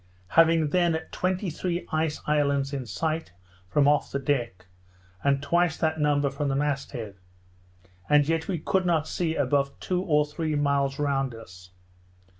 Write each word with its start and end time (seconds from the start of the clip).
having 0.29 0.69
then 0.71 0.99
twenty 1.11 1.51
three 1.51 1.85
ice 1.91 2.21
islands 2.25 2.73
in 2.73 2.87
sight, 2.87 3.33
from 3.69 3.87
off 3.87 4.11
the 4.11 4.17
deck, 4.17 4.65
and 5.23 5.43
twice 5.43 5.77
that 5.77 5.99
number 5.99 6.31
from 6.31 6.47
the 6.47 6.55
mast 6.55 6.91
head; 6.93 7.13
and 8.09 8.27
yet 8.27 8.47
we 8.47 8.57
could 8.57 8.83
not 8.87 9.07
see 9.07 9.35
above 9.35 9.79
two 9.79 10.01
or 10.01 10.25
three 10.25 10.55
miles 10.55 10.97
round 10.97 11.35
us. 11.35 11.69